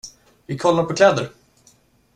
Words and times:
Vi 0.45 0.57
kollar 0.57 0.83
på 0.83 0.93
kläder. 0.93 1.29